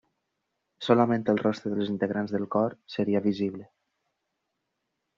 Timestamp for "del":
2.39-2.49